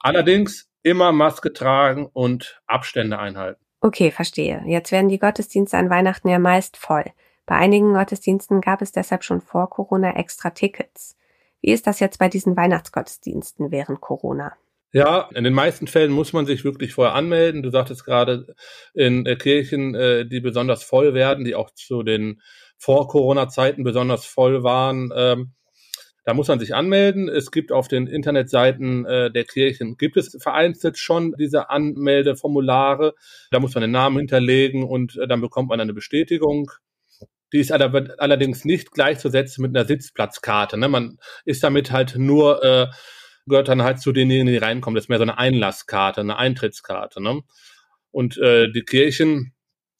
Allerdings 0.00 0.68
immer 0.82 1.12
Maske 1.12 1.52
tragen 1.52 2.10
und 2.12 2.60
Abstände 2.66 3.20
einhalten. 3.20 3.64
Okay, 3.80 4.10
verstehe. 4.10 4.64
Jetzt 4.66 4.90
werden 4.90 5.08
die 5.08 5.20
Gottesdienste 5.20 5.78
an 5.78 5.88
Weihnachten 5.88 6.28
ja 6.28 6.40
meist 6.40 6.76
voll. 6.76 7.04
Bei 7.52 7.58
einigen 7.58 7.92
Gottesdiensten 7.92 8.62
gab 8.62 8.80
es 8.80 8.92
deshalb 8.92 9.24
schon 9.24 9.42
vor 9.42 9.68
Corona 9.68 10.16
extra 10.16 10.48
Tickets. 10.48 11.18
Wie 11.60 11.70
ist 11.70 11.86
das 11.86 12.00
jetzt 12.00 12.18
bei 12.18 12.30
diesen 12.30 12.56
Weihnachtsgottesdiensten 12.56 13.70
während 13.70 14.00
Corona? 14.00 14.54
Ja, 14.90 15.28
in 15.34 15.44
den 15.44 15.52
meisten 15.52 15.86
Fällen 15.86 16.12
muss 16.12 16.32
man 16.32 16.46
sich 16.46 16.64
wirklich 16.64 16.94
vorher 16.94 17.14
anmelden. 17.14 17.62
Du 17.62 17.68
sagtest 17.68 18.06
gerade 18.06 18.54
in 18.94 19.26
äh, 19.26 19.36
Kirchen, 19.36 19.94
äh, 19.94 20.24
die 20.24 20.40
besonders 20.40 20.82
voll 20.82 21.12
werden, 21.12 21.44
die 21.44 21.54
auch 21.54 21.68
zu 21.74 22.02
den 22.02 22.40
Vor-Corona-Zeiten 22.78 23.84
besonders 23.84 24.24
voll 24.24 24.62
waren. 24.62 25.10
Ähm, 25.14 25.52
da 26.24 26.32
muss 26.32 26.48
man 26.48 26.58
sich 26.58 26.74
anmelden. 26.74 27.28
Es 27.28 27.50
gibt 27.50 27.70
auf 27.70 27.86
den 27.86 28.06
Internetseiten 28.06 29.04
äh, 29.04 29.30
der 29.30 29.44
Kirchen, 29.44 29.98
gibt 29.98 30.16
es 30.16 30.38
vereinzelt 30.40 30.96
schon 30.96 31.34
diese 31.38 31.68
Anmeldeformulare. 31.68 33.12
Da 33.50 33.60
muss 33.60 33.74
man 33.74 33.82
den 33.82 33.90
Namen 33.90 34.16
hinterlegen 34.16 34.84
und 34.84 35.20
dann 35.28 35.42
bekommt 35.42 35.68
man 35.68 35.80
eine 35.80 35.92
Bestätigung. 35.92 36.70
Die 37.52 37.58
ist 37.58 37.70
allerdings 37.70 38.64
nicht 38.64 38.90
gleichzusetzen 38.92 39.62
mit 39.62 39.76
einer 39.76 39.86
Sitzplatzkarte. 39.86 40.78
Ne? 40.78 40.88
Man 40.88 41.18
ist 41.44 41.62
damit 41.62 41.92
halt 41.92 42.16
nur 42.16 42.64
äh, 42.64 42.86
gehört 43.46 43.68
dann 43.68 43.82
halt 43.82 44.00
zu 44.00 44.12
denjenigen, 44.12 44.46
die 44.52 44.56
reinkommen. 44.58 44.94
Das 44.94 45.04
ist 45.04 45.08
mehr 45.08 45.18
so 45.18 45.22
eine 45.22 45.38
Einlasskarte, 45.38 46.20
eine 46.20 46.36
Eintrittskarte. 46.36 47.22
Ne? 47.22 47.42
Und 48.10 48.38
äh, 48.38 48.70
die 48.70 48.82
Kirchen, 48.82 49.54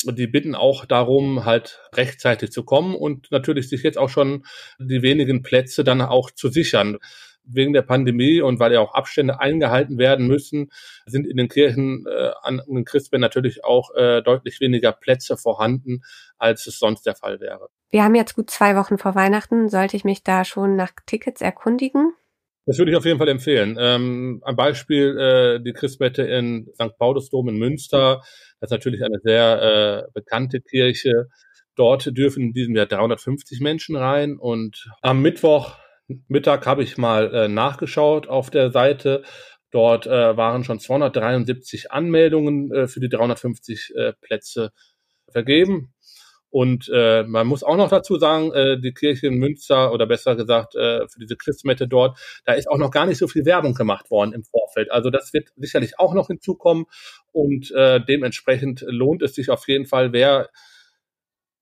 die 0.05 0.27
bitten 0.27 0.55
auch 0.55 0.85
darum, 0.85 1.45
halt 1.45 1.81
rechtzeitig 1.95 2.51
zu 2.51 2.65
kommen 2.65 2.95
und 2.95 3.31
natürlich 3.31 3.69
sich 3.69 3.83
jetzt 3.83 3.99
auch 3.99 4.09
schon 4.09 4.45
die 4.79 5.03
wenigen 5.03 5.43
Plätze 5.43 5.85
dann 5.85 6.01
auch 6.01 6.31
zu 6.31 6.49
sichern. 6.49 6.99
Wegen 7.45 7.73
der 7.73 7.83
Pandemie 7.83 8.41
und 8.41 8.61
weil 8.61 8.73
ja 8.73 8.81
auch 8.81 8.95
Abstände 8.95 9.41
eingehalten 9.41 9.99
werden 9.99 10.27
müssen, 10.27 10.71
sind 11.07 11.27
in 11.27 11.37
den 11.37 11.49
Kirchen 11.49 12.07
äh, 12.07 12.31
an 12.43 12.63
den 12.67 12.85
Christbären 12.85 13.21
natürlich 13.21 13.65
auch 13.65 13.95
äh, 13.95 14.23
deutlich 14.23 14.61
weniger 14.61 14.93
Plätze 14.93 15.37
vorhanden, 15.37 16.03
als 16.39 16.67
es 16.67 16.79
sonst 16.79 17.07
der 17.07 17.15
Fall 17.15 17.41
wäre. 17.41 17.69
Wir 17.91 18.05
haben 18.05 18.15
jetzt 18.15 18.37
gut 18.37 18.51
zwei 18.51 18.77
Wochen 18.77 18.97
vor 18.97 19.15
Weihnachten. 19.15 19.69
Sollte 19.69 19.97
ich 19.97 20.05
mich 20.05 20.23
da 20.23 20.45
schon 20.45 20.77
nach 20.77 20.93
Tickets 21.07 21.41
erkundigen? 21.41 22.13
Das 22.65 22.79
würde 22.79 22.93
ich 22.93 22.97
auf 22.97 23.05
jeden 23.05 23.19
Fall 23.19 23.29
empfehlen. 23.29 23.77
Ähm, 23.79 24.41
ein 24.45 24.55
Beispiel, 24.55 25.19
äh, 25.19 25.61
die 25.63 25.73
Christmette 25.73 26.23
in 26.23 26.71
St. 26.75 26.97
Paulusdom 26.97 27.49
in 27.49 27.57
Münster. 27.57 28.23
Das 28.61 28.69
ist 28.69 28.71
natürlich 28.71 29.03
eine 29.03 29.19
sehr 29.23 30.07
äh, 30.07 30.11
bekannte 30.15 30.61
Kirche. 30.61 31.29
Dort 31.75 32.17
dürfen 32.17 32.43
in 32.45 32.53
diesem 32.53 32.77
Jahr 32.77 32.87
350 32.87 33.61
Menschen 33.61 33.97
rein. 33.97 34.37
Und 34.37 34.89
am 35.01 35.23
Mittwoch 35.23 35.77
Mittag 36.29 36.67
habe 36.67 36.83
ich 36.83 36.99
mal 36.99 37.35
äh, 37.35 37.49
nachgeschaut 37.49 38.29
auf 38.29 38.51
der 38.51 38.71
Seite. 38.71 39.23
Dort 39.71 40.07
äh, 40.07 40.37
waren 40.37 40.65
schon 40.65 40.81
273 40.81 41.91
Anmeldungen 41.91 42.71
äh, 42.73 42.89
für 42.89 43.01
die 43.01 43.09
350 43.09 43.93
äh, 43.95 44.13
Plätze 44.21 44.73
vergeben. 45.31 45.95
Und 46.51 46.91
äh, 46.93 47.23
man 47.23 47.47
muss 47.47 47.63
auch 47.63 47.79
noch 47.79 47.89
dazu 47.89 48.19
sagen, 48.19 48.53
äh, 48.53 48.79
die 48.79 48.93
Kirche 48.93 49.29
in 49.29 49.39
Münster 49.39 49.91
oder 49.91 50.07
besser 50.07 50.37
gesagt 50.37 50.75
für 50.75 51.19
diese 51.19 51.37
Christmette 51.37 51.89
dort, 51.89 52.19
da 52.45 52.53
ist 52.53 52.69
auch 52.69 52.77
noch 52.77 52.91
gar 52.91 53.07
nicht 53.07 53.17
so 53.17 53.27
viel 53.27 53.47
Werbung 53.47 53.73
gemacht 53.73 54.11
worden 54.11 54.35
im 54.35 54.45
Vorfeld. 54.45 54.91
Also 54.91 55.09
das 55.09 55.33
wird 55.33 55.49
sicherlich 55.57 55.99
auch 55.99 56.13
noch 56.13 56.27
hinzukommen 56.27 56.85
und 57.33 57.71
dementsprechend 57.71 58.85
lohnt 58.87 59.23
es 59.23 59.35
sich 59.35 59.49
auf 59.49 59.67
jeden 59.67 59.87
Fall, 59.87 60.13
wer 60.13 60.51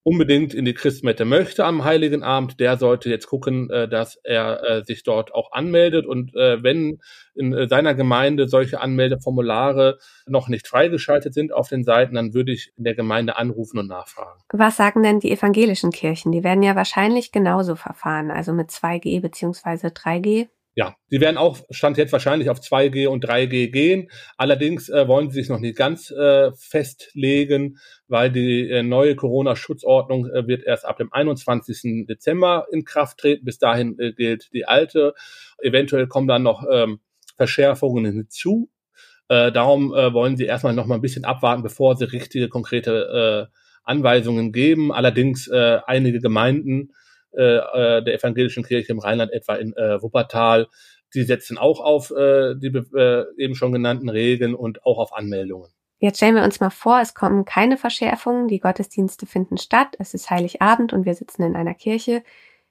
unbedingt 0.02 0.54
in 0.54 0.64
die 0.64 0.75
Christmette 0.75 1.25
möchte 1.25 1.64
am 1.64 1.85
Heiligen 1.85 2.23
Abend, 2.23 2.59
der 2.59 2.78
sollte 2.78 3.11
jetzt 3.11 3.26
gucken, 3.26 3.71
äh, 3.71 3.88
dass 3.88 4.16
er 4.25 4.62
äh, 4.62 4.85
sich 4.85 5.02
dort 5.02 5.35
auch 5.35 5.52
anmeldet. 5.52 6.07
Und 6.07 6.35
äh, 6.35 6.62
wenn 6.62 6.99
in 7.35 7.69
seiner 7.69 7.95
Gemeinde 7.95 8.49
solche 8.49 8.80
Anmeldeformulare 8.80 9.99
noch 10.26 10.49
nicht 10.49 10.66
freigeschaltet 10.66 11.35
sind 11.35 11.52
auf 11.52 11.69
den 11.69 11.85
Seiten, 11.85 12.14
dann 12.14 12.35
würde 12.35 12.52
ich 12.52 12.73
in 12.76 12.85
der 12.85 12.95
Gemeinde 12.95 13.37
anrufen 13.37 13.78
und 13.78 13.88
nachfragen. 13.88 14.40
Was 14.52 14.76
sagen 14.76 15.02
denn 15.02 15.21
die 15.21 15.30
evangelischen 15.30 15.90
Kirchen? 15.90 16.33
Die 16.33 16.45
werden 16.45 16.62
ja 16.62 16.76
wahrscheinlich 16.76 17.33
genauso 17.33 17.76
verfahren, 17.76 18.30
also 18.30 18.52
mit 18.52 18.71
2G 18.71 19.21
beziehungsweise 19.21 19.88
3G. 19.88 20.49
Ja, 20.77 20.95
die 21.11 21.21
werden 21.21 21.37
auch, 21.37 21.59
stand 21.71 21.99
jetzt 21.99 22.12
wahrscheinlich 22.12 22.49
auf 22.49 22.61
2G 22.61 23.09
und 23.09 23.25
3G 23.25 23.71
gehen. 23.73 24.09
Allerdings 24.37 24.89
äh, 24.89 25.09
wollen 25.09 25.29
sie 25.29 25.41
sich 25.41 25.49
noch 25.49 25.59
nicht 25.59 25.77
ganz 25.77 26.12
äh, 26.12 26.53
festlegen, 26.57 27.79
weil 28.07 28.31
die 28.31 28.71
äh, 28.71 28.85
neue 28.85 29.17
Corona-Schutzordnung 29.17 30.27
äh, 30.27 30.47
wird 30.47 30.62
erst 30.62 30.85
ab 30.87 30.99
dem 30.99 31.12
21. 31.12 32.07
Dezember 32.07 32.67
in 32.71 32.85
Kraft 32.85 33.19
treten. 33.19 33.45
Bis 33.45 33.59
dahin 33.59 33.99
äh, 33.99 34.12
gilt 34.12 34.53
die 34.53 34.65
alte. 34.65 35.15
Eventuell 35.59 36.07
kommen 36.07 36.29
dann 36.29 36.45
noch 36.45 36.65
ähm, 36.71 37.00
Verschärfungen 37.37 38.05
hinzu. 38.05 38.71
Äh, 39.29 39.50
darum 39.50 39.91
wollen 39.91 40.37
sie 40.37 40.45
erstmal 40.45 40.75
noch 40.75 40.87
mal 40.87 40.97
ein 40.97 41.00
bisschen 41.00 41.25
abwarten, 41.25 41.62
bevor 41.62 41.97
sie 41.97 42.11
richtige, 42.11 42.49
konkrete 42.49 43.49
Anweisungen 43.85 44.50
geben. 44.50 44.93
Allerdings 44.93 45.49
einige 45.49 46.19
Gemeinden 46.19 46.91
äh, 47.33 48.03
der 48.03 48.15
evangelischen 48.15 48.65
Kirche 48.65 48.93
im 48.93 48.99
Rheinland, 48.99 49.33
etwa 49.33 49.55
in 49.55 49.73
äh, 49.77 50.03
Wuppertal. 50.03 50.69
Die 51.15 51.23
setzen 51.23 51.59
auch 51.59 51.81
auf 51.81 52.11
äh, 52.11 52.55
die 52.57 52.69
äh, 52.69 53.25
eben 53.37 53.55
schon 53.55 53.73
genannten 53.73 54.09
Regeln 54.09 54.55
und 54.55 54.85
auch 54.85 54.99
auf 54.99 55.13
Anmeldungen. 55.15 55.71
Jetzt 55.99 56.17
stellen 56.17 56.35
wir 56.35 56.45
uns 56.45 56.61
mal 56.61 56.71
vor, 56.71 57.01
es 57.01 57.15
kommen 57.15 57.45
keine 57.45 57.77
Verschärfungen, 57.77 58.49
die 58.49 58.59
Gottesdienste 58.59 59.27
finden 59.27 59.59
statt, 59.59 59.97
es 59.99 60.15
ist 60.15 60.31
Heiligabend 60.31 60.95
und 60.95 61.05
wir 61.05 61.15
sitzen 61.15 61.43
in 61.43 61.57
einer 61.57 61.75
Kirche. 61.75 62.23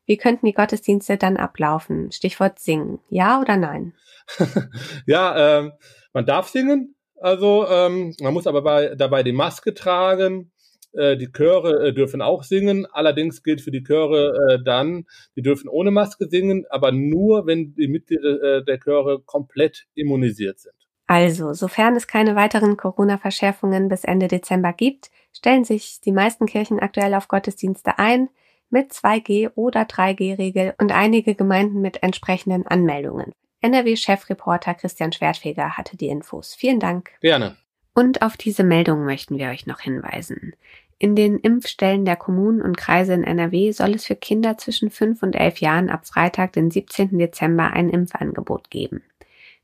Wie 0.07 0.17
könnten 0.17 0.47
die 0.47 0.53
Gottesdienste 0.53 1.17
dann 1.17 1.37
ablaufen? 1.37 2.11
Stichwort 2.11 2.57
singen. 2.57 2.99
Ja 3.09 3.39
oder 3.39 3.57
nein? 3.57 3.93
ja, 5.05 5.59
ähm, 5.59 5.73
man 6.13 6.25
darf 6.25 6.49
singen. 6.49 6.95
Also 7.21 7.67
ähm, 7.69 8.15
man 8.19 8.33
muss 8.33 8.47
aber 8.47 8.63
bei, 8.63 8.95
dabei 8.95 9.21
die 9.21 9.33
Maske 9.33 9.75
tragen. 9.75 10.51
Äh, 10.93 11.17
die 11.17 11.31
Chöre 11.31 11.87
äh, 11.87 11.93
dürfen 11.93 12.21
auch 12.21 12.43
singen. 12.43 12.85
Allerdings 12.91 13.43
gilt 13.43 13.61
für 13.61 13.71
die 13.71 13.83
Chöre 13.83 14.33
äh, 14.49 14.63
dann, 14.63 15.05
die 15.35 15.41
dürfen 15.41 15.69
ohne 15.69 15.91
Maske 15.91 16.27
singen, 16.29 16.65
aber 16.69 16.91
nur, 16.91 17.45
wenn 17.45 17.75
die 17.75 17.87
Mitglieder 17.87 18.61
der 18.61 18.79
Chöre 18.79 19.21
komplett 19.25 19.85
immunisiert 19.93 20.59
sind. 20.59 20.73
Also, 21.07 21.53
sofern 21.53 21.95
es 21.95 22.07
keine 22.07 22.35
weiteren 22.35 22.77
Corona-Verschärfungen 22.77 23.89
bis 23.89 24.03
Ende 24.03 24.27
Dezember 24.27 24.73
gibt, 24.73 25.09
stellen 25.35 25.63
sich 25.63 26.01
die 26.01 26.11
meisten 26.11 26.45
Kirchen 26.45 26.79
aktuell 26.79 27.15
auf 27.15 27.27
Gottesdienste 27.27 27.97
ein 27.97 28.29
mit 28.69 28.91
2G 28.91 29.51
oder 29.55 29.81
3G-Regel 29.81 30.75
und 30.77 30.91
einige 30.91 31.33
Gemeinden 31.33 31.81
mit 31.81 32.03
entsprechenden 32.03 32.67
Anmeldungen. 32.67 33.31
NRW-Chefreporter 33.61 34.75
Christian 34.75 35.11
Schwertfeger 35.11 35.77
hatte 35.77 35.97
die 35.97 36.07
Infos. 36.07 36.53
Vielen 36.53 36.79
Dank. 36.79 37.11
Gerne. 37.21 37.57
Und 37.99 38.21
auf 38.21 38.37
diese 38.37 38.63
Meldung 38.63 39.03
möchten 39.03 39.37
wir 39.37 39.49
euch 39.49 39.67
noch 39.67 39.81
hinweisen. 39.81 40.53
In 40.99 41.17
den 41.17 41.37
Impfstellen 41.37 42.05
der 42.05 42.15
Kommunen 42.15 42.61
und 42.61 42.77
Kreise 42.77 43.13
in 43.13 43.25
NRW 43.25 43.73
soll 43.73 43.93
es 43.93 44.05
für 44.05 44.15
Kinder 44.15 44.57
zwischen 44.57 44.89
5 44.89 45.21
und 45.21 45.35
11 45.35 45.59
Jahren 45.59 45.89
ab 45.89 46.07
Freitag, 46.07 46.53
den 46.53 46.71
17. 46.71 47.17
Dezember, 47.17 47.73
ein 47.73 47.89
Impfangebot 47.89 48.69
geben. 48.69 49.03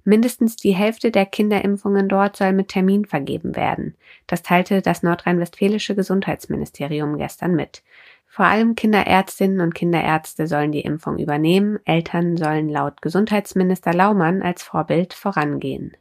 Mindestens 0.04 0.58
die 0.58 0.76
Hälfte 0.76 1.12
der 1.12 1.26
Kinderimpfungen 1.26 2.10
dort 2.10 2.36
soll 2.36 2.52
mit 2.52 2.68
Termin 2.68 3.06
vergeben 3.06 3.56
werden. 3.56 3.96
Das 4.28 4.44
teilte 4.44 4.82
das 4.82 5.02
nordrhein-westfälische 5.02 5.96
Gesundheitsministerium 5.96 7.18
gestern 7.18 7.56
mit. 7.56 7.84
Vor 8.28 8.44
allem 8.44 8.76
Kinderärztinnen 8.76 9.62
und 9.62 9.76
Kinderärzte 9.76 10.48
sollen 10.48 10.74
die 10.74 10.82
Impfung 10.82 11.20
übernehmen, 11.20 11.80
Eltern 11.86 12.36
sollen 12.36 12.68
laut 12.68 13.02
Gesundheitsminister 13.02 13.94
Laumann 13.94 14.42
als 14.42 14.62
Vorbild 14.62 15.14
vorangehen. 15.14 15.96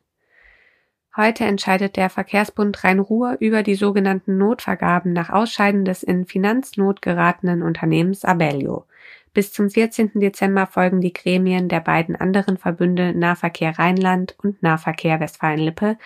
Heute 1.16 1.44
entscheidet 1.44 1.94
der 1.94 2.10
Verkehrsbund 2.10 2.82
Rhein-Ruhr 2.82 3.36
über 3.38 3.62
die 3.62 3.76
sogenannten 3.76 4.36
Notvergaben 4.36 5.12
nach 5.12 5.30
Ausscheiden 5.30 5.84
des 5.84 6.02
in 6.02 6.26
Finanznot 6.26 7.02
geratenen 7.02 7.62
Unternehmens 7.62 8.24
Abellio. 8.24 8.84
Bis 9.32 9.52
zum 9.52 9.70
14. 9.70 10.10
Dezember 10.14 10.66
folgen 10.66 11.00
die 11.00 11.12
Gremien 11.12 11.68
der 11.68 11.78
beiden 11.78 12.16
anderen 12.16 12.58
Verbünde 12.58 13.14
Nahverkehr 13.14 13.78
Rheinland 13.78 14.34
und 14.42 14.60
Nahverkehr 14.60 15.20
Westfalen-Lippe. 15.20 15.98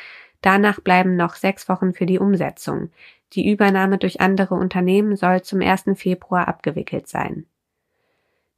Danach 0.43 0.81
bleiben 0.81 1.17
noch 1.17 1.37
sechs 1.37 1.71
Wochen 1.71 1.95
für 1.95 2.05
die 2.05 2.19
Umsetzung. 2.19 2.91
Die 3.33 3.51
Übernahme 3.51 3.97
durch 3.97 4.21
andere 4.21 4.57
Unternehmen 4.57 5.17
soll 5.17 5.41
zum 5.41 5.63
1. 5.63 5.85
Februar 5.95 6.49
abgewickelt 6.49 7.09
sein. 7.09 7.47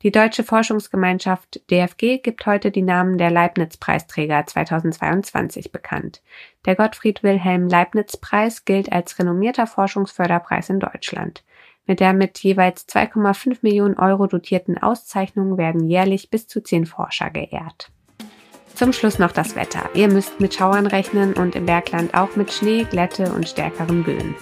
Die 0.02 0.10
Deutsche 0.10 0.44
Forschungsgemeinschaft 0.44 1.60
DFG 1.70 2.22
gibt 2.22 2.46
heute 2.46 2.70
die 2.70 2.80
Namen 2.80 3.18
der 3.18 3.30
Leibniz-Preisträger 3.30 4.46
2022 4.46 5.72
bekannt. 5.72 6.22
Der 6.64 6.74
Gottfried 6.74 7.22
Wilhelm 7.22 7.68
Leibniz-Preis 7.68 8.64
gilt 8.64 8.90
als 8.90 9.18
renommierter 9.18 9.66
Forschungsförderpreis 9.66 10.70
in 10.70 10.80
Deutschland. 10.80 11.44
Mit 11.84 12.00
der 12.00 12.14
mit 12.14 12.38
jeweils 12.38 12.88
2,5 12.88 13.58
Millionen 13.60 13.98
Euro 13.98 14.26
dotierten 14.26 14.78
Auszeichnung 14.78 15.58
werden 15.58 15.86
jährlich 15.86 16.30
bis 16.30 16.46
zu 16.46 16.62
zehn 16.62 16.86
Forscher 16.86 17.28
geehrt. 17.28 17.90
Zum 18.74 18.94
Schluss 18.94 19.18
noch 19.18 19.32
das 19.32 19.54
Wetter. 19.54 19.90
Ihr 19.92 20.08
müsst 20.08 20.40
mit 20.40 20.54
Schauern 20.54 20.86
rechnen 20.86 21.34
und 21.34 21.54
im 21.54 21.66
Bergland 21.66 22.14
auch 22.14 22.36
mit 22.36 22.50
Schnee, 22.50 22.84
Glätte 22.84 23.34
und 23.34 23.46
stärkeren 23.46 24.02
Böen. 24.02 24.34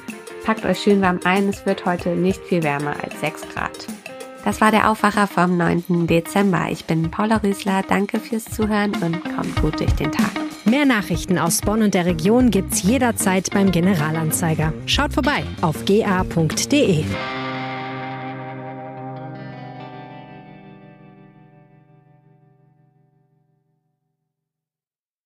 Packt 0.44 0.64
euch 0.64 0.78
schön 0.78 1.00
warm 1.00 1.18
ein, 1.24 1.48
es 1.48 1.66
wird 1.66 1.84
heute 1.84 2.10
nicht 2.10 2.40
viel 2.44 2.62
wärmer 2.62 2.94
als 3.02 3.18
6 3.20 3.48
Grad. 3.48 3.97
Das 4.44 4.60
war 4.60 4.70
der 4.70 4.90
Aufwacher 4.90 5.26
vom 5.26 5.56
9. 5.56 6.06
Dezember. 6.06 6.66
Ich 6.70 6.84
bin 6.84 7.10
Paula 7.10 7.36
Rüßler. 7.38 7.82
Danke 7.88 8.20
fürs 8.20 8.44
Zuhören 8.44 8.92
und 9.02 9.22
kommt 9.24 9.60
gut 9.60 9.80
durch 9.80 9.92
den 9.94 10.12
Tag. 10.12 10.30
Mehr 10.64 10.84
Nachrichten 10.84 11.38
aus 11.38 11.60
Bonn 11.60 11.82
und 11.82 11.94
der 11.94 12.06
Region 12.06 12.50
gibt's 12.50 12.82
jederzeit 12.82 13.50
beim 13.50 13.72
Generalanzeiger. 13.72 14.72
Schaut 14.86 15.12
vorbei 15.14 15.44
auf 15.62 15.84
ga.de. 15.84 17.04